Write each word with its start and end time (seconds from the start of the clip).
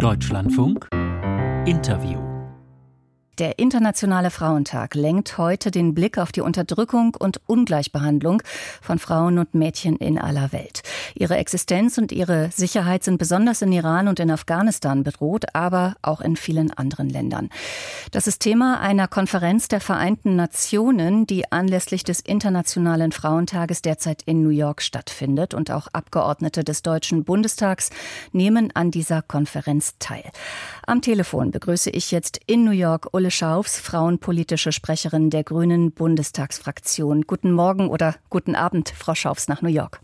Deutschlandfunk. 0.00 0.88
Interview 1.66 2.29
der 3.40 3.58
Internationale 3.58 4.30
Frauentag 4.30 4.94
lenkt 4.94 5.38
heute 5.38 5.70
den 5.70 5.94
Blick 5.94 6.18
auf 6.18 6.30
die 6.30 6.42
Unterdrückung 6.42 7.16
und 7.18 7.40
Ungleichbehandlung 7.46 8.42
von 8.82 8.98
Frauen 8.98 9.38
und 9.38 9.54
Mädchen 9.54 9.96
in 9.96 10.18
aller 10.18 10.52
Welt. 10.52 10.82
Ihre 11.14 11.38
Existenz 11.38 11.96
und 11.96 12.12
ihre 12.12 12.50
Sicherheit 12.50 13.02
sind 13.02 13.16
besonders 13.16 13.62
in 13.62 13.72
Iran 13.72 14.08
und 14.08 14.20
in 14.20 14.30
Afghanistan 14.30 15.04
bedroht, 15.04 15.46
aber 15.54 15.94
auch 16.02 16.20
in 16.20 16.36
vielen 16.36 16.70
anderen 16.70 17.08
Ländern. 17.08 17.48
Das 18.10 18.26
ist 18.26 18.40
Thema 18.40 18.78
einer 18.80 19.08
Konferenz 19.08 19.68
der 19.68 19.80
Vereinten 19.80 20.36
Nationen, 20.36 21.26
die 21.26 21.50
anlässlich 21.50 22.04
des 22.04 22.20
Internationalen 22.20 23.10
Frauentages 23.10 23.80
derzeit 23.80 24.22
in 24.26 24.42
New 24.42 24.50
York 24.50 24.82
stattfindet. 24.82 25.54
Und 25.54 25.70
auch 25.70 25.88
Abgeordnete 25.94 26.62
des 26.62 26.82
Deutschen 26.82 27.24
Bundestags 27.24 27.88
nehmen 28.32 28.70
an 28.74 28.90
dieser 28.90 29.22
Konferenz 29.22 29.94
teil. 29.98 30.24
Am 30.86 31.00
Telefon 31.00 31.52
begrüße 31.52 31.88
ich 31.88 32.10
jetzt 32.10 32.40
in 32.46 32.64
New 32.64 32.70
York 32.72 33.08
Ulle 33.12 33.29
Schaufs, 33.30 33.80
frauenpolitische 33.80 34.72
Sprecherin 34.72 35.30
der 35.30 35.44
Grünen 35.44 35.92
Bundestagsfraktion. 35.92 37.22
Guten 37.22 37.52
Morgen 37.52 37.88
oder 37.88 38.14
guten 38.28 38.54
Abend, 38.54 38.90
Frau 38.90 39.14
Schaufs 39.14 39.48
nach 39.48 39.62
New 39.62 39.68
York. 39.68 40.00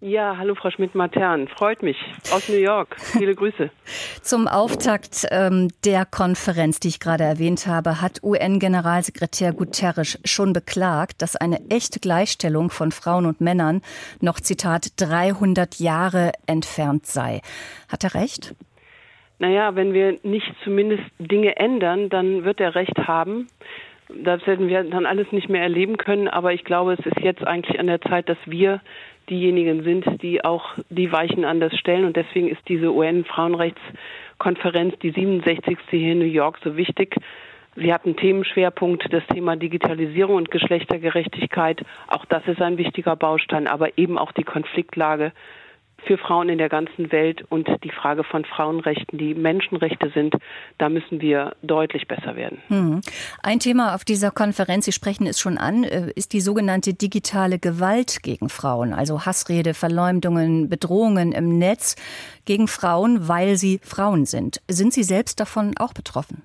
Ja, 0.00 0.36
hallo 0.36 0.54
Frau 0.54 0.70
Schmidt-Matern. 0.70 1.48
Freut 1.48 1.82
mich. 1.82 1.96
Aus 2.30 2.48
New 2.48 2.54
York. 2.54 2.94
Viele 3.00 3.34
Grüße. 3.34 3.68
Zum 4.22 4.46
Auftakt 4.46 5.26
ähm, 5.32 5.70
der 5.84 6.06
Konferenz, 6.06 6.78
die 6.78 6.86
ich 6.86 7.00
gerade 7.00 7.24
erwähnt 7.24 7.66
habe, 7.66 8.00
hat 8.00 8.22
UN-Generalsekretär 8.22 9.52
Guterres 9.52 10.20
schon 10.24 10.52
beklagt, 10.52 11.20
dass 11.20 11.34
eine 11.34 11.68
echte 11.68 11.98
Gleichstellung 11.98 12.70
von 12.70 12.92
Frauen 12.92 13.26
und 13.26 13.40
Männern 13.40 13.82
noch, 14.20 14.38
Zitat, 14.38 14.92
300 14.98 15.80
Jahre 15.80 16.30
entfernt 16.46 17.06
sei. 17.06 17.40
Hat 17.88 18.04
er 18.04 18.14
recht? 18.14 18.54
Naja, 19.38 19.76
wenn 19.76 19.92
wir 19.92 20.18
nicht 20.22 20.50
zumindest 20.64 21.04
Dinge 21.18 21.56
ändern, 21.56 22.08
dann 22.08 22.44
wird 22.44 22.60
er 22.60 22.74
recht 22.74 22.96
haben. 23.06 23.48
Das 24.08 24.44
werden 24.46 24.68
wir 24.68 24.84
dann 24.84 25.06
alles 25.06 25.32
nicht 25.32 25.48
mehr 25.48 25.62
erleben 25.62 25.96
können, 25.98 26.28
aber 26.28 26.52
ich 26.54 26.62
glaube, 26.64 26.94
es 26.94 27.04
ist 27.04 27.20
jetzt 27.20 27.44
eigentlich 27.46 27.78
an 27.78 27.88
der 27.88 28.00
Zeit, 28.00 28.26
dass 28.28 28.38
wir 28.46 28.80
diejenigen 29.28 29.82
sind, 29.82 30.06
die 30.22 30.42
auch 30.44 30.64
die 30.88 31.12
Weichen 31.12 31.44
anders 31.44 31.76
stellen. 31.78 32.06
Und 32.06 32.16
deswegen 32.16 32.48
ist 32.48 32.66
diese 32.68 32.90
UN-Frauenrechtskonferenz, 32.90 34.98
die 35.00 35.10
67. 35.10 35.76
hier 35.90 36.12
in 36.12 36.20
New 36.20 36.24
York, 36.24 36.58
so 36.64 36.74
wichtig. 36.76 37.14
Sie 37.76 37.92
hat 37.92 38.06
einen 38.06 38.16
Themenschwerpunkt, 38.16 39.12
das 39.12 39.26
Thema 39.26 39.56
Digitalisierung 39.56 40.36
und 40.36 40.50
Geschlechtergerechtigkeit. 40.50 41.82
Auch 42.08 42.24
das 42.24 42.48
ist 42.48 42.62
ein 42.62 42.78
wichtiger 42.78 43.14
Baustein, 43.14 43.68
aber 43.68 43.98
eben 43.98 44.16
auch 44.18 44.32
die 44.32 44.42
Konfliktlage 44.42 45.32
für 46.08 46.16
Frauen 46.18 46.48
in 46.48 46.56
der 46.56 46.70
ganzen 46.70 47.12
Welt 47.12 47.44
und 47.50 47.68
die 47.84 47.90
Frage 47.90 48.24
von 48.24 48.46
Frauenrechten, 48.46 49.18
die 49.18 49.34
Menschenrechte 49.34 50.10
sind, 50.10 50.34
da 50.78 50.88
müssen 50.88 51.20
wir 51.20 51.54
deutlich 51.62 52.08
besser 52.08 52.34
werden. 52.34 52.58
Hm. 52.68 53.02
Ein 53.42 53.60
Thema 53.60 53.94
auf 53.94 54.04
dieser 54.04 54.30
Konferenz, 54.30 54.86
Sie 54.86 54.92
sprechen 54.92 55.26
es 55.26 55.38
schon 55.38 55.58
an, 55.58 55.84
äh, 55.84 56.10
ist 56.16 56.32
die 56.32 56.40
sogenannte 56.40 56.94
digitale 56.94 57.58
Gewalt 57.58 58.22
gegen 58.22 58.48
Frauen, 58.48 58.94
also 58.94 59.26
Hassrede, 59.26 59.74
Verleumdungen, 59.74 60.70
Bedrohungen 60.70 61.32
im 61.32 61.58
Netz 61.58 61.96
gegen 62.46 62.68
Frauen, 62.68 63.28
weil 63.28 63.56
sie 63.56 63.78
Frauen 63.82 64.24
sind. 64.24 64.62
Sind 64.66 64.94
Sie 64.94 65.02
selbst 65.02 65.38
davon 65.38 65.74
auch 65.78 65.92
betroffen? 65.92 66.42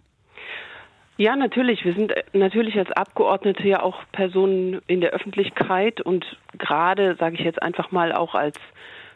Ja, 1.15 1.37
natürlich. 1.37 1.85
Wir 1.85 1.93
sind 1.93 2.11
äh, 2.11 2.23
natürlich 2.33 2.77
als 2.77 2.91
Abgeordnete 2.91 3.65
ja 3.65 3.81
auch 3.81 4.03
Personen 4.11 4.81
in 4.87 4.99
der 4.99 5.11
Öffentlichkeit 5.11 6.01
und 6.01 6.25
gerade, 6.57 7.15
sage 7.17 7.35
ich 7.35 7.45
jetzt 7.45 7.61
einfach 7.61 7.91
mal, 7.91 8.11
auch 8.11 8.35
als 8.35 8.57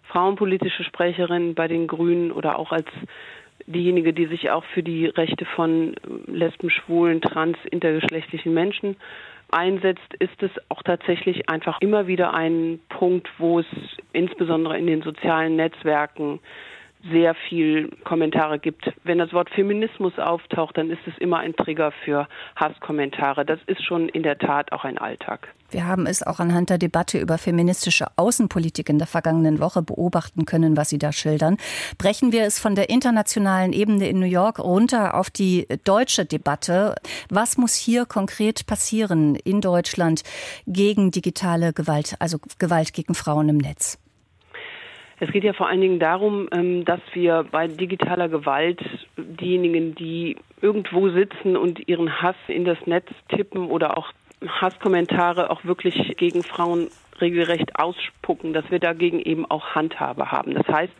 frauenpolitische 0.08 0.84
Sprecherin 0.84 1.54
bei 1.56 1.68
den 1.68 1.88
Grünen 1.88 2.32
oder 2.32 2.60
auch 2.60 2.72
als 2.72 2.88
diejenige, 3.66 4.14
die 4.14 4.28
sich 4.28 4.50
auch 4.52 4.64
für 4.74 4.84
die 4.84 5.08
Rechte 5.08 5.46
von 5.46 5.96
Lesben, 6.26 6.70
Schwulen, 6.70 7.22
Trans, 7.22 7.58
intergeschlechtlichen 7.70 8.54
Menschen 8.54 8.96
einsetzt, 9.52 10.14
ist 10.20 10.42
es 10.44 10.52
auch 10.70 10.84
tatsächlich 10.84 11.50
einfach 11.50 11.80
immer 11.82 12.08
wieder 12.08 12.34
ein 12.34 12.80
Punkt, 12.90 13.30
wo 13.38 13.60
es 13.60 13.66
insbesondere 14.14 14.78
in 14.78 14.88
den 14.88 15.02
sozialen 15.02 15.56
Netzwerken 15.56 16.40
sehr 17.12 17.36
viel 17.48 17.90
Kommentare 18.04 18.60
gibt. 18.60 18.92
Wenn 19.04 19.18
das 19.18 19.34
Wort 19.34 19.50
Feminismus 19.50 20.18
auftaucht, 20.18 20.78
dann 20.78 20.90
ist 20.90 21.06
es 21.06 21.18
immer 21.20 21.40
ein 21.40 21.56
Trigger 21.56 21.92
für 22.04 22.28
Hasskommentare. 22.56 23.46
Das 23.46 23.60
ist 23.68 23.84
schon 23.84 24.10
in 24.10 24.24
der 24.24 24.38
Tat 24.38 24.72
auch 24.72 24.84
ein 24.84 24.98
Alltag. 24.98 25.54
Wir 25.70 25.86
haben 25.86 26.06
es 26.06 26.24
auch 26.24 26.40
anhand 26.40 26.70
der 26.70 26.78
Debatte 26.78 27.20
über 27.20 27.38
feministische 27.38 28.08
Außenpolitik 28.16 28.88
in 28.90 29.00
der 29.00 29.08
vergangenen 29.08 29.60
Woche 29.60 29.82
beobachten 29.82 30.46
können, 30.46 30.78
was 30.78 30.90
Sie 30.90 30.98
da 30.98 31.12
schildern. 31.12 31.58
Brechen 31.98 32.32
wir 32.32 32.44
es 32.44 32.58
von 32.60 32.76
der 32.76 32.90
internationalen 32.90 33.74
Ebene 33.74 34.08
in 34.08 34.20
New 34.20 34.26
York 34.26 34.60
runter 34.60 35.16
auf 35.16 35.30
die 35.30 35.68
deutsche 35.84 36.26
Debatte. 36.26 36.96
Was 37.30 37.58
muss 37.58 37.76
hier 37.76 38.06
konkret 38.06 38.66
passieren 38.66 39.36
in 39.36 39.60
Deutschland 39.60 40.24
gegen 40.68 41.12
digitale 41.12 41.74
Gewalt, 41.74 42.16
also 42.20 42.38
Gewalt 42.60 42.94
gegen 42.94 43.14
Frauen 43.14 43.50
im 43.50 43.58
Netz? 43.58 44.00
Es 45.20 45.32
geht 45.32 45.44
ja 45.44 45.54
vor 45.54 45.68
allen 45.68 45.82
Dingen 45.82 46.00
darum, 46.00 46.48
ähm, 46.52 46.86
dass 46.86 47.02
wir 47.14 47.46
bei 47.50 47.68
digitaler 47.68 48.30
Gewalt 48.30 48.80
diejenigen, 49.18 49.96
die 49.96 50.38
irgendwo 50.62 51.10
sitzen 51.10 51.58
und 51.58 51.88
ihren 51.88 52.22
Hass 52.22 52.36
in 52.48 52.66
das 52.66 52.78
Netz 52.86 53.08
tippen 53.30 53.70
oder 53.70 53.98
auch 53.98 54.12
Hasskommentare 54.48 55.50
auch 55.50 55.66
wirklich 55.66 56.16
gegen 56.18 56.44
Frauen 56.44 56.90
regelrecht 57.20 57.80
ausspucken, 57.80 58.54
dass 58.54 58.70
wir 58.70 58.80
dagegen 58.80 59.20
eben 59.20 59.50
auch 59.50 59.74
Handhabe 59.74 60.32
haben. 60.32 60.54
Das 60.54 60.68
heißt, 60.68 60.94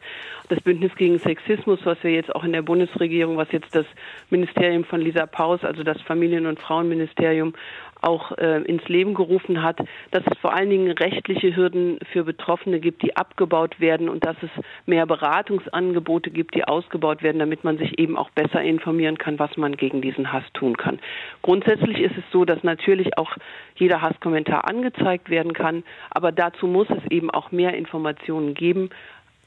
das 0.50 0.60
Bündnis 0.62 0.96
gegen 0.96 1.20
Sexismus, 1.20 1.80
was 1.84 1.98
wir 2.04 2.12
jetzt 2.12 2.34
auch 2.34 2.44
in 2.44 2.54
der 2.54 2.64
Bundesregierung, 2.64 3.38
was 3.38 3.52
jetzt 3.52 3.76
das 3.76 3.86
Ministerium 4.32 4.84
von 4.84 5.02
Lisa 5.02 5.28
Paus, 5.28 5.64
also 5.64 5.84
das 5.84 6.02
Familien- 6.02 6.48
und 6.48 6.60
Frauenministerium, 6.60 7.54
auch 8.02 8.38
äh, 8.38 8.62
ins 8.64 8.88
Leben 8.88 9.14
gerufen 9.14 9.64
hat, 9.64 9.80
dass 10.12 10.24
es 10.26 10.38
vor 10.40 10.54
allen 10.54 10.70
Dingen 10.70 10.92
rechtliche 10.92 11.56
Hürden 11.56 12.00
für 12.12 12.24
Betroffene 12.24 12.80
gibt, 12.80 13.02
die 13.02 13.16
abgebaut 13.16 13.80
werden 13.80 14.10
und 14.10 14.26
dass 14.26 14.36
es 14.42 14.50
mehr 14.86 15.06
Beratungsangebote 15.06 16.32
gibt, 16.32 16.56
die 16.56 16.66
ausgebaut 16.66 17.24
werden, 17.24 17.40
damit 17.40 17.64
man 17.64 17.78
sich 17.78 18.00
eben 18.00 18.18
auch 18.18 18.30
besser 18.32 18.62
informieren 18.62 19.18
kann, 19.18 19.40
was 19.40 19.56
man 19.58 19.78
gegen 19.78 20.02
diesen 20.02 20.32
Hass 20.32 20.44
tun 20.54 20.78
kann. 20.78 21.00
Grundsätzlich 21.42 22.00
ist 22.00 22.18
es 22.18 22.24
so, 22.32 22.46
dass 22.46 22.64
natürlich 22.64 23.18
auch 23.18 23.36
jeder 23.76 24.02
Hasskommentar 24.02 24.68
angezeigt 24.68 25.30
werden 25.30 25.54
kann, 25.54 25.84
aber 26.10 26.32
dazu 26.32 26.68
muss 26.68 26.90
es 26.90 27.12
eben 27.12 27.30
auch 27.30 27.52
mehr 27.52 27.74
Informationen 27.74 28.54
geben, 28.54 28.90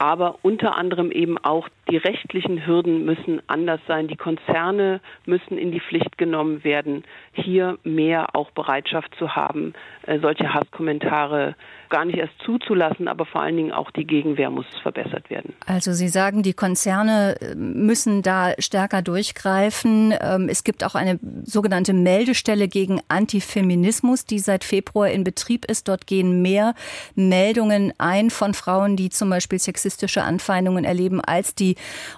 aber 0.01 0.39
unter 0.41 0.77
anderem 0.77 1.11
eben 1.13 1.37
auch 1.37 1.69
die 1.91 1.97
rechtlichen 1.97 2.67
Hürden 2.67 3.05
müssen 3.05 3.43
anders 3.47 3.81
sein. 3.87 4.09
Die 4.09 4.17
Konzerne 4.17 5.01
müssen 5.27 5.59
in 5.59 5.73
die 5.73 5.81
Pflicht 5.81 6.19
genommen 6.19 6.65
werden, 6.65 7.05
hier 7.33 7.79
mehr 7.85 8.35
auch 8.35 8.51
Bereitschaft 8.53 9.15
zu 9.19 9.35
haben, 9.35 9.75
äh, 10.07 10.19
solche 10.21 10.55
Hasskommentare 10.55 11.57
gar 11.89 12.05
nicht 12.05 12.19
erst 12.19 12.35
zuzulassen, 12.45 13.09
aber 13.09 13.27
vor 13.27 13.43
allen 13.43 13.57
Dingen 13.57 13.73
auch 13.73 13.91
die 13.91 14.07
Gegenwehr 14.07 14.51
muss 14.51 14.67
verbessert 14.83 15.29
werden. 15.29 15.55
Also 15.67 15.93
Sie 15.93 16.09
sagen, 16.09 16.43
die 16.43 16.55
Konzerne 16.55 17.37
äh, 17.41 17.55
müssen 17.57 18.23
da 18.23 18.53
stärker 18.59 19.03
durchgreifen. 19.03 20.15
Ähm, 20.21 20.49
es 20.49 20.65
gibt 20.65 20.85
auch 20.85 20.95
eine 20.95 21.19
sogenannte 21.45 21.93
Meldestelle 21.93 22.69
gegen 22.69 23.01
Antifeminismus, 23.09 24.25
die 24.25 24.39
seit 24.39 24.65
Februar 24.65 25.11
in 25.11 25.25
Betrieb 25.25 25.65
ist. 25.65 25.89
Dort 25.89 26.07
gehen 26.07 26.43
mehr 26.43 26.75
Meldungen 27.17 27.93
ein 27.99 28.31
von 28.31 28.55
Frauen, 28.55 28.97
die 28.97 29.11
zum 29.11 29.29
Beispiel 29.29 29.59
sexistische 29.59 30.23
Anfeindungen 30.23 30.85
erleben, 30.85 31.21
als 31.21 31.55
die 31.55 31.75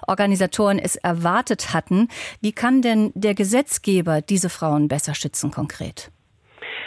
Organisatoren 0.07 0.79
es 0.79 0.95
erwartet 0.95 1.73
hatten. 1.73 2.07
Wie 2.41 2.51
kann 2.51 2.81
denn 2.81 3.11
der 3.15 3.33
Gesetzgeber 3.33 4.21
diese 4.21 4.49
Frauen 4.49 4.87
besser 4.87 5.15
schützen 5.15 5.51
konkret? 5.51 6.11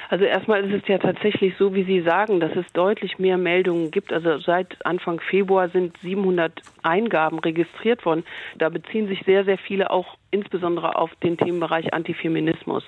Also 0.09 0.25
erstmal 0.25 0.65
ist 0.65 0.83
es 0.83 0.89
ja 0.89 0.99
tatsächlich 0.99 1.55
so, 1.59 1.75
wie 1.75 1.85
Sie 1.85 2.03
sagen, 2.03 2.39
dass 2.39 2.55
es 2.55 2.67
deutlich 2.73 3.19
mehr 3.19 3.39
Meldungen 3.39 3.91
gibt. 3.91 4.13
Also 4.13 4.39
seit 4.39 4.85
Anfang 4.87 5.21
Februar 5.21 5.69
sind 5.69 5.97
700 6.03 6.53
Eingaben 6.83 7.39
registriert 7.41 8.05
worden. 8.05 8.25
Da 8.57 8.69
beziehen 8.69 9.09
sich 9.09 9.23
sehr, 9.27 9.45
sehr 9.45 9.59
viele 9.59 9.91
auch 9.91 10.17
insbesondere 10.31 10.97
auf 10.97 11.11
den 11.17 11.37
Themenbereich 11.37 11.93
Antifeminismus. 11.93 12.85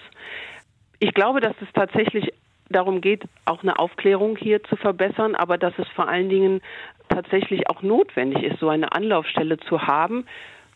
Ich 1.00 1.12
glaube, 1.12 1.40
dass 1.40 1.56
es 1.60 1.68
tatsächlich 1.74 2.32
darum 2.70 3.00
geht, 3.00 3.24
auch 3.46 3.62
eine 3.62 3.78
Aufklärung 3.78 4.36
hier 4.36 4.62
zu 4.64 4.76
verbessern, 4.76 5.34
aber 5.34 5.58
dass 5.58 5.72
es 5.78 5.88
vor 5.88 6.08
allen 6.08 6.28
Dingen 6.28 6.60
tatsächlich 7.08 7.68
auch 7.68 7.82
notwendig 7.82 8.42
ist, 8.42 8.60
so 8.60 8.68
eine 8.68 8.92
Anlaufstelle 8.92 9.58
zu 9.58 9.82
haben, 9.82 10.26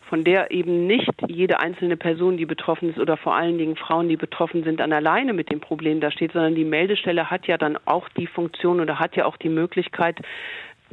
von 0.09 0.23
der 0.23 0.51
eben 0.51 0.85
nicht 0.85 1.11
jede 1.27 1.59
einzelne 1.59 1.97
Person, 1.97 2.37
die 2.37 2.45
betroffen 2.45 2.89
ist 2.89 2.99
oder 2.99 3.17
vor 3.17 3.35
allen 3.35 3.57
Dingen 3.57 3.75
Frauen, 3.75 4.09
die 4.09 4.17
betroffen 4.17 4.63
sind, 4.63 4.79
dann 4.79 4.93
alleine 4.93 5.33
mit 5.33 5.49
dem 5.49 5.59
Problem 5.59 6.01
da 6.01 6.11
steht, 6.11 6.33
sondern 6.33 6.55
die 6.55 6.65
Meldestelle 6.65 7.31
hat 7.31 7.47
ja 7.47 7.57
dann 7.57 7.79
auch 7.85 8.09
die 8.09 8.27
Funktion 8.27 8.79
oder 8.79 8.99
hat 8.99 9.15
ja 9.15 9.25
auch 9.25 9.37
die 9.37 9.49
Möglichkeit, 9.49 10.19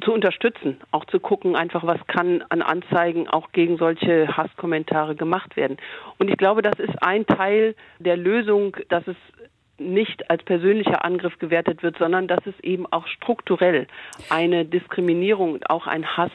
zu 0.01 0.13
unterstützen, 0.13 0.79
auch 0.91 1.05
zu 1.07 1.21
gucken, 1.21 1.57
einfach 1.57 1.85
was 1.87 1.99
kann 2.07 2.43
an 2.49 2.63
Anzeigen 2.63 3.29
auch 3.29 3.53
gegen 3.53 3.77
solche 3.77 4.35
Hasskommentare 4.37 5.15
gemacht 5.15 5.57
werden. 5.57 5.77
Und 6.19 6.29
ich 6.29 6.37
glaube, 6.37 6.63
das 6.63 6.79
ist 6.79 7.03
ein 7.03 7.27
Teil 7.27 7.75
der 7.99 8.17
Lösung, 8.17 8.77
dass 8.89 9.07
es 9.07 9.17
nicht 9.81 10.31
als 10.31 10.43
persönlicher 10.45 11.05
Angriff 11.05 11.39
gewertet 11.39 11.83
wird, 11.83 11.99
sondern 11.99 12.29
dass 12.29 12.47
es 12.47 12.59
eben 12.61 12.87
auch 12.87 13.07
strukturell 13.07 13.87
eine 14.29 14.65
Diskriminierung 14.65 15.55
und 15.55 15.71
auch 15.71 15.87
ein 15.87 16.07
Hass 16.17 16.33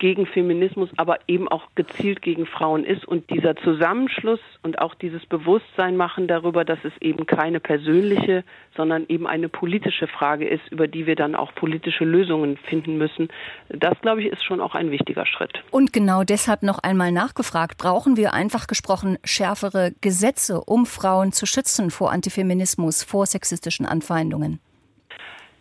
gegen 0.00 0.26
Feminismus, 0.26 0.88
aber 0.96 1.18
eben 1.28 1.46
auch 1.46 1.68
gezielt 1.76 2.22
gegen 2.22 2.46
Frauen 2.46 2.84
ist. 2.84 3.04
Und 3.04 3.30
dieser 3.30 3.54
Zusammenschluss 3.54 4.40
und 4.62 4.80
auch 4.80 4.94
dieses 4.96 5.24
Bewusstsein 5.26 5.96
machen 5.96 6.26
darüber, 6.26 6.64
dass 6.64 6.78
es 6.84 6.92
eben 7.00 7.26
keine 7.26 7.60
persönliche, 7.60 8.42
sondern 8.76 9.04
eben 9.08 9.28
eine 9.28 9.48
politische 9.48 10.08
Frage 10.08 10.48
ist, 10.48 10.66
über 10.72 10.88
die 10.88 11.06
wir 11.06 11.14
dann 11.14 11.36
auch 11.36 11.54
politische 11.54 12.04
Lösungen 12.04 12.56
finden 12.56 12.98
müssen, 12.98 13.28
das, 13.68 14.00
glaube 14.00 14.22
ich, 14.22 14.32
ist 14.32 14.42
schon 14.42 14.60
auch 14.60 14.74
ein 14.74 14.90
wichtiger 14.90 15.26
Schritt. 15.26 15.62
Und 15.70 15.92
genau 15.92 16.24
deshalb 16.24 16.62
noch 16.62 16.78
einmal 16.78 17.12
nachgefragt, 17.12 17.78
brauchen 17.78 18.16
wir 18.16 18.32
einfach 18.32 18.66
gesprochen 18.66 19.18
schärfere 19.22 19.92
Gesetze, 20.00 20.62
um 20.62 20.86
Frauen 20.86 21.32
zu 21.32 21.44
schützen 21.44 21.90
vor 21.90 22.10
Antifeminismus, 22.10 23.04
vor 23.04 23.26
sexistischen 23.26 23.84
Anfeindungen? 23.84 24.60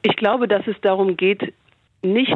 Ich 0.01 0.15
glaube, 0.15 0.47
dass 0.47 0.65
es 0.65 0.77
darum 0.81 1.17
geht, 1.17 1.53
nicht 2.01 2.33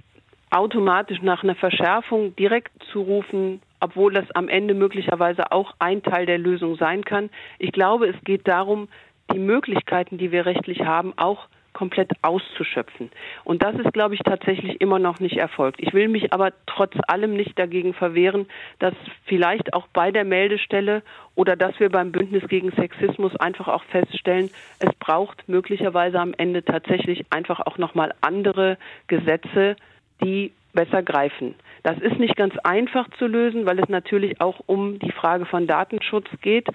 automatisch 0.54 1.22
nach 1.22 1.44
einer 1.44 1.56
Verschärfung 1.56 2.36
direkt 2.36 2.72
zu 2.92 3.02
rufen, 3.02 3.62
obwohl 3.80 4.14
das 4.14 4.30
am 4.32 4.50
Ende 4.50 4.74
möglicherweise 4.74 5.52
auch 5.52 5.74
ein 5.80 6.04
Teil 6.04 6.26
der 6.26 6.38
Lösung 6.38 6.76
sein 6.76 7.04
kann. 7.04 7.30
Ich 7.60 7.72
glaube, 7.72 8.08
es 8.08 8.16
geht 8.24 8.48
darum, 8.48 8.88
die 9.34 9.40
Möglichkeiten, 9.40 10.18
die 10.18 10.32
wir 10.32 10.46
rechtlich 10.46 10.82
haben, 10.82 11.14
auch 11.18 11.48
komplett 11.74 12.12
auszuschöpfen. 12.22 13.10
Und 13.44 13.64
das 13.64 13.74
ist, 13.76 13.94
glaube 13.94 14.14
ich, 14.14 14.22
tatsächlich 14.22 14.80
immer 14.80 15.00
noch 15.00 15.20
nicht 15.20 15.38
erfolgt. 15.38 15.80
Ich 15.82 15.92
will 15.94 16.08
mich 16.08 16.32
aber 16.32 16.54
trotz 16.68 16.94
allem 17.08 17.34
nicht 17.34 17.58
dagegen 17.58 17.96
verwehren, 17.96 18.46
dass 18.78 18.94
vielleicht 19.26 19.74
auch 19.74 19.88
bei 19.88 20.12
der 20.12 20.24
Meldestelle 20.24 21.02
oder 21.34 21.56
dass 21.56 21.80
wir 21.80 21.90
beim 21.90 22.12
Bündnis 22.12 22.48
gegen 22.48 22.72
Sexismus 22.74 23.36
einfach 23.38 23.68
auch 23.68 23.84
feststellen, 23.86 24.52
es 24.80 24.94
braucht 25.00 25.50
möglicherweise 25.50 26.20
am 26.20 26.36
Ende 26.38 26.64
tatsächlich 26.64 27.26
einfach 27.32 27.60
auch 27.60 27.80
nochmal 27.80 28.14
andere 28.22 28.78
Gesetze, 29.08 29.76
die 30.24 30.52
besser 30.74 31.04
greifen. 31.04 31.56
Das 31.84 31.98
ist 32.00 32.18
nicht 32.20 32.36
ganz 32.36 32.56
einfach 32.64 33.08
zu 33.20 33.28
lösen, 33.28 33.66
weil 33.66 33.80
es 33.80 33.90
natürlich 33.90 34.42
auch 34.42 34.60
um 34.66 35.00
die 35.00 35.12
Frage 35.12 35.46
von 35.46 35.68
Datenschutz 35.68 36.28
geht. 36.42 36.68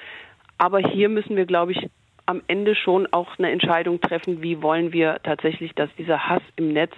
Aber 0.57 0.79
hier 0.79 1.09
müssen 1.09 1.37
wir, 1.37 1.47
glaube 1.47 1.73
ich, 1.73 1.89
am 2.27 2.43
Ende 2.47 2.75
schon 2.75 3.07
auch 3.13 3.39
eine 3.39 3.51
Entscheidung 3.51 4.01
treffen, 4.01 4.43
wie 4.43 4.61
wollen 4.61 4.93
wir 4.93 5.19
tatsächlich, 5.23 5.75
dass 5.75 5.89
dieser 5.97 6.29
Hass 6.29 6.43
im 6.57 6.73
Netz 6.73 6.93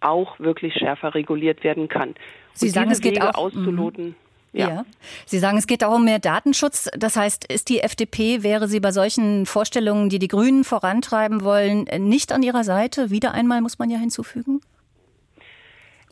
auch 0.00 0.40
wirklich 0.40 0.74
schärfer 0.74 1.14
reguliert 1.14 1.62
werden 1.62 1.88
kann. 1.88 2.14
Sie 2.54 2.66
Und 2.66 2.72
sagen, 2.72 2.90
es 2.90 3.00
geht 3.00 3.16
Wege 3.16 3.28
auch 3.28 3.34
auszuloten. 3.34 4.16
Ja. 4.52 4.68
ja. 4.68 4.84
Sie 5.26 5.38
sagen, 5.38 5.58
es 5.58 5.66
geht 5.66 5.84
auch 5.84 5.94
um 5.94 6.04
mehr 6.04 6.18
Datenschutz. 6.18 6.90
Das 6.96 7.16
heißt, 7.16 7.50
ist 7.50 7.68
die 7.68 7.80
FDP, 7.80 8.42
wäre 8.42 8.68
sie 8.68 8.80
bei 8.80 8.92
solchen 8.92 9.46
Vorstellungen, 9.46 10.08
die 10.08 10.18
die 10.18 10.28
Grünen 10.28 10.64
vorantreiben 10.64 11.42
wollen, 11.42 11.84
nicht 11.98 12.32
an 12.32 12.42
ihrer 12.42 12.64
Seite? 12.64 13.10
Wieder 13.10 13.32
einmal 13.32 13.60
muss 13.60 13.78
man 13.78 13.90
ja 13.90 13.98
hinzufügen. 13.98 14.60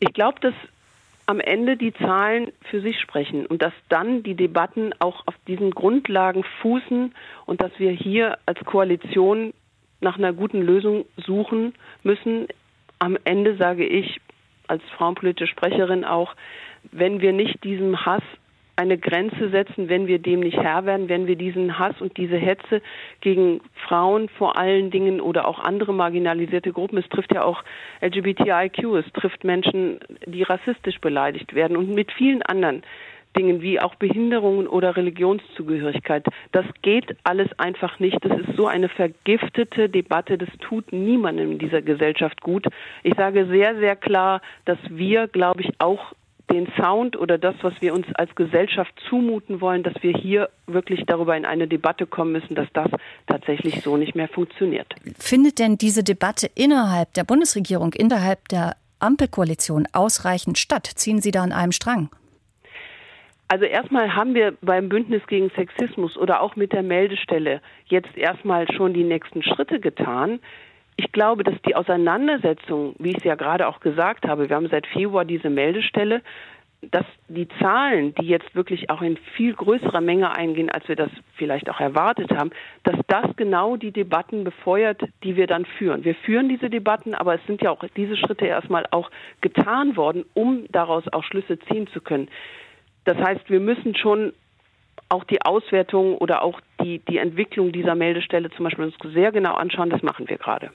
Ich 0.01 0.13
glaube, 0.13 0.39
dass 0.39 0.55
am 1.27 1.39
Ende 1.39 1.77
die 1.77 1.93
Zahlen 1.93 2.51
für 2.69 2.81
sich 2.81 2.99
sprechen 2.99 3.45
und 3.45 3.61
dass 3.61 3.73
dann 3.87 4.23
die 4.23 4.33
Debatten 4.33 4.93
auch 4.97 5.27
auf 5.27 5.35
diesen 5.47 5.69
Grundlagen 5.71 6.43
fußen 6.61 7.13
und 7.45 7.61
dass 7.61 7.71
wir 7.77 7.91
hier 7.91 8.39
als 8.47 8.59
Koalition 8.65 9.53
nach 9.99 10.17
einer 10.17 10.33
guten 10.33 10.63
Lösung 10.63 11.05
suchen 11.17 11.75
müssen. 12.01 12.47
Am 12.97 13.15
Ende 13.25 13.55
sage 13.57 13.85
ich 13.85 14.19
als 14.67 14.81
frauenpolitische 14.97 15.51
Sprecherin 15.51 16.03
auch, 16.03 16.35
wenn 16.91 17.21
wir 17.21 17.31
nicht 17.31 17.63
diesem 17.63 18.03
Hass 18.03 18.23
eine 18.75 18.97
Grenze 18.97 19.49
setzen, 19.49 19.89
wenn 19.89 20.07
wir 20.07 20.19
dem 20.19 20.39
nicht 20.41 20.57
Herr 20.57 20.85
werden, 20.85 21.09
wenn 21.09 21.27
wir 21.27 21.35
diesen 21.35 21.77
Hass 21.77 21.99
und 22.01 22.17
diese 22.17 22.37
Hetze 22.37 22.81
gegen 23.21 23.61
Frauen 23.87 24.29
vor 24.29 24.57
allen 24.57 24.91
Dingen 24.91 25.21
oder 25.21 25.47
auch 25.47 25.59
andere 25.59 25.93
marginalisierte 25.93 26.71
Gruppen, 26.71 26.97
es 26.97 27.09
trifft 27.09 27.33
ja 27.33 27.43
auch 27.43 27.63
LGBTIQ, 28.01 28.83
es 28.95 29.13
trifft 29.13 29.43
Menschen, 29.43 29.99
die 30.25 30.43
rassistisch 30.43 30.99
beleidigt 30.99 31.53
werden 31.53 31.77
und 31.77 31.93
mit 31.93 32.11
vielen 32.11 32.41
anderen 32.41 32.83
Dingen 33.37 33.61
wie 33.61 33.79
auch 33.79 33.95
Behinderungen 33.95 34.67
oder 34.67 34.97
Religionszugehörigkeit. 34.97 36.25
Das 36.51 36.65
geht 36.81 37.15
alles 37.23 37.47
einfach 37.57 37.99
nicht. 37.99 38.17
Das 38.21 38.37
ist 38.39 38.57
so 38.57 38.67
eine 38.67 38.89
vergiftete 38.89 39.89
Debatte. 39.89 40.37
Das 40.37 40.49
tut 40.59 40.91
niemandem 40.91 41.53
in 41.53 41.59
dieser 41.59 41.81
Gesellschaft 41.81 42.41
gut. 42.41 42.67
Ich 43.03 43.13
sage 43.15 43.45
sehr, 43.45 43.77
sehr 43.77 43.95
klar, 43.95 44.41
dass 44.65 44.79
wir, 44.89 45.27
glaube 45.27 45.61
ich, 45.61 45.69
auch 45.79 46.13
den 46.51 46.67
Sound 46.77 47.17
oder 47.17 47.37
das, 47.37 47.55
was 47.61 47.73
wir 47.79 47.93
uns 47.93 48.05
als 48.15 48.33
Gesellschaft 48.35 48.93
zumuten 49.09 49.61
wollen, 49.61 49.83
dass 49.83 49.95
wir 50.01 50.13
hier 50.13 50.49
wirklich 50.67 51.03
darüber 51.05 51.35
in 51.35 51.45
eine 51.45 51.67
Debatte 51.67 52.05
kommen 52.05 52.33
müssen, 52.33 52.55
dass 52.55 52.67
das 52.73 52.89
tatsächlich 53.27 53.81
so 53.81 53.97
nicht 53.97 54.15
mehr 54.15 54.27
funktioniert. 54.27 54.93
Findet 55.17 55.59
denn 55.59 55.77
diese 55.77 56.03
Debatte 56.03 56.49
innerhalb 56.55 57.13
der 57.13 57.23
Bundesregierung, 57.23 57.93
innerhalb 57.93 58.47
der 58.49 58.75
Ampelkoalition 58.99 59.87
ausreichend 59.93 60.57
statt? 60.57 60.85
Ziehen 60.95 61.21
Sie 61.21 61.31
da 61.31 61.43
an 61.43 61.51
einem 61.51 61.71
Strang? 61.71 62.09
Also 63.47 63.65
erstmal 63.65 64.15
haben 64.15 64.33
wir 64.33 64.53
beim 64.61 64.87
Bündnis 64.87 65.27
gegen 65.27 65.49
Sexismus 65.49 66.15
oder 66.17 66.41
auch 66.41 66.55
mit 66.55 66.71
der 66.71 66.83
Meldestelle 66.83 67.61
jetzt 67.85 68.15
erstmal 68.15 68.71
schon 68.71 68.93
die 68.93 69.03
nächsten 69.03 69.43
Schritte 69.43 69.81
getan 69.81 70.39
ich 71.03 71.11
glaube, 71.11 71.43
dass 71.43 71.59
die 71.63 71.75
Auseinandersetzung, 71.75 72.95
wie 72.99 73.09
ich 73.09 73.17
es 73.17 73.23
ja 73.23 73.35
gerade 73.35 73.67
auch 73.67 73.79
gesagt 73.79 74.27
habe, 74.27 74.49
wir 74.49 74.55
haben 74.55 74.69
seit 74.69 74.85
Februar 74.85 75.25
diese 75.25 75.49
Meldestelle, 75.49 76.21
dass 76.91 77.05
die 77.27 77.47
Zahlen, 77.59 78.13
die 78.15 78.27
jetzt 78.27 78.55
wirklich 78.55 78.89
auch 78.89 79.01
in 79.01 79.17
viel 79.35 79.53
größerer 79.53 80.01
Menge 80.01 80.35
eingehen, 80.35 80.69
als 80.69 80.87
wir 80.87 80.95
das 80.95 81.09
vielleicht 81.35 81.69
auch 81.69 81.79
erwartet 81.79 82.31
haben, 82.31 82.51
dass 82.83 82.95
das 83.07 83.35
genau 83.35 83.77
die 83.77 83.91
Debatten 83.91 84.43
befeuert, 84.43 85.01
die 85.23 85.35
wir 85.35 85.47
dann 85.47 85.65
führen. 85.65 86.03
Wir 86.03 86.15
führen 86.15 86.49
diese 86.49 86.69
Debatten, 86.69 87.13
aber 87.13 87.35
es 87.35 87.45
sind 87.45 87.61
ja 87.61 87.71
auch 87.71 87.83
diese 87.95 88.17
Schritte 88.17 88.45
erstmal 88.45 88.85
auch 88.91 89.11
getan 89.41 89.95
worden, 89.95 90.25
um 90.33 90.65
daraus 90.71 91.03
auch 91.11 91.23
Schlüsse 91.23 91.59
ziehen 91.59 91.87
zu 91.87 92.01
können. 92.01 92.29
Das 93.05 93.17
heißt, 93.17 93.49
wir 93.49 93.59
müssen 93.59 93.95
schon 93.95 94.33
auch 95.09 95.23
die 95.25 95.41
Auswertung 95.41 96.17
oder 96.17 96.41
auch 96.41 96.61
die, 96.83 96.99
die 96.99 97.17
Entwicklung 97.17 97.71
dieser 97.71 97.95
Meldestelle 97.95 98.49
zum 98.51 98.63
Beispiel 98.63 98.85
uns 98.85 98.95
sehr 99.13 99.31
genau 99.31 99.53
anschauen. 99.53 99.89
Das 99.89 100.01
machen 100.01 100.27
wir 100.29 100.37
gerade. 100.37 100.71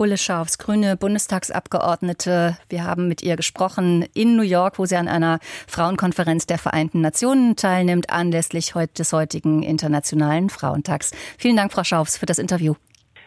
Ulle 0.00 0.16
Scharfs, 0.16 0.56
grüne 0.56 0.96
Bundestagsabgeordnete. 0.96 2.56
Wir 2.70 2.84
haben 2.84 3.06
mit 3.06 3.22
ihr 3.22 3.36
gesprochen 3.36 4.06
in 4.14 4.34
New 4.34 4.42
York, 4.42 4.78
wo 4.78 4.86
sie 4.86 4.96
an 4.96 5.08
einer 5.08 5.40
Frauenkonferenz 5.68 6.46
der 6.46 6.56
Vereinten 6.56 7.02
Nationen 7.02 7.54
teilnimmt, 7.54 8.08
anlässlich 8.08 8.72
des 8.96 9.12
heutigen 9.12 9.62
Internationalen 9.62 10.48
Frauentags. 10.48 11.10
Vielen 11.36 11.56
Dank, 11.56 11.70
Frau 11.70 11.84
Scharfs, 11.84 12.16
für 12.16 12.24
das 12.24 12.38
Interview. 12.38 12.76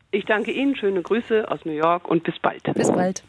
Ich 0.09 0.25
danke 0.25 0.51
Ihnen. 0.51 0.75
Schöne 0.75 1.03
Grüße 1.03 1.45
aus 1.47 1.59
New 1.63 1.73
York 1.73 2.07
und 2.07 2.23
bis 2.23 2.39
bald. 2.39 2.63
Bis 2.73 2.91
bald. 2.91 3.23